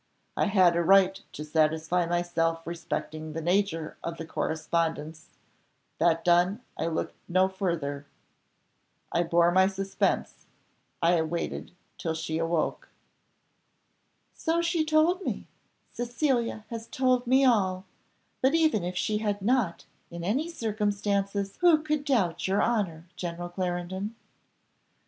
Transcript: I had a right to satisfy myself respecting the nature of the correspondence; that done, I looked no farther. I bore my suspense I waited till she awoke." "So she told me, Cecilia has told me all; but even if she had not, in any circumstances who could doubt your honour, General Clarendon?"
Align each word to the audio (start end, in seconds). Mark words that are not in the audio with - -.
I 0.35 0.45
had 0.47 0.75
a 0.75 0.81
right 0.81 1.21
to 1.33 1.45
satisfy 1.45 2.07
myself 2.07 2.65
respecting 2.65 3.33
the 3.33 3.39
nature 3.41 3.97
of 4.03 4.17
the 4.17 4.25
correspondence; 4.25 5.29
that 5.99 6.25
done, 6.25 6.61
I 6.75 6.87
looked 6.87 7.13
no 7.29 7.47
farther. 7.47 8.07
I 9.11 9.21
bore 9.21 9.51
my 9.51 9.67
suspense 9.67 10.47
I 11.03 11.21
waited 11.21 11.75
till 11.99 12.15
she 12.15 12.39
awoke." 12.39 12.89
"So 14.33 14.59
she 14.59 14.83
told 14.83 15.21
me, 15.23 15.45
Cecilia 15.93 16.65
has 16.71 16.87
told 16.87 17.27
me 17.27 17.45
all; 17.45 17.85
but 18.41 18.55
even 18.55 18.83
if 18.83 18.97
she 18.97 19.19
had 19.19 19.39
not, 19.39 19.85
in 20.09 20.23
any 20.23 20.49
circumstances 20.49 21.57
who 21.57 21.77
could 21.83 22.05
doubt 22.05 22.47
your 22.47 22.63
honour, 22.63 23.05
General 23.15 23.49
Clarendon?" 23.49 24.15